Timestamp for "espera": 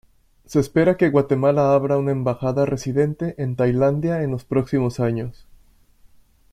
0.59-0.97